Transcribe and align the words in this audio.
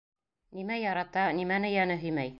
Нимә 0.59 0.77
ярата, 0.85 1.27
нимәне 1.41 1.75
йәне 1.79 2.03
һөймәй. 2.07 2.29